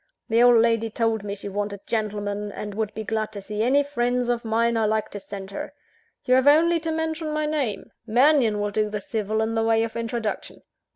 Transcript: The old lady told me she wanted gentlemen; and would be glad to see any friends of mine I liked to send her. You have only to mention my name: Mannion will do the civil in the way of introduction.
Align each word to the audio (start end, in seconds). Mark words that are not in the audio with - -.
The 0.29 0.41
old 0.41 0.57
lady 0.59 0.89
told 0.89 1.23
me 1.23 1.35
she 1.35 1.47
wanted 1.47 1.81
gentlemen; 1.85 2.51
and 2.51 2.73
would 2.73 2.91
be 2.95 3.03
glad 3.03 3.31
to 3.33 3.39
see 3.43 3.61
any 3.61 3.83
friends 3.83 4.29
of 4.29 4.43
mine 4.43 4.75
I 4.75 4.85
liked 4.85 5.11
to 5.11 5.19
send 5.19 5.51
her. 5.51 5.73
You 6.25 6.33
have 6.33 6.47
only 6.47 6.79
to 6.79 6.91
mention 6.91 7.31
my 7.31 7.45
name: 7.45 7.91
Mannion 8.07 8.59
will 8.59 8.71
do 8.71 8.89
the 8.89 8.99
civil 8.99 9.41
in 9.43 9.53
the 9.53 9.61
way 9.63 9.83
of 9.83 9.95
introduction. 9.95 10.63